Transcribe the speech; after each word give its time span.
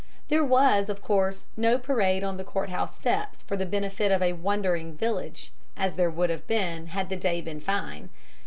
There 0.29 0.43
was, 0.43 0.89
of 0.89 0.99
course, 1.03 1.45
no 1.55 1.77
parade 1.77 2.23
on 2.23 2.37
the 2.37 2.43
courthouse 2.43 2.95
steps 2.95 3.43
for 3.43 3.55
the 3.55 3.67
benefit 3.67 4.11
of 4.11 4.23
a 4.23 4.33
wondering 4.33 4.97
village, 4.97 5.53
as 5.77 5.93
there 5.95 6.09
would 6.09 6.31
have 6.31 6.47
been 6.47 6.87
had 6.87 7.09
the 7.09 7.15
day 7.17 7.39
been 7.39 7.61
fine. 7.61 8.09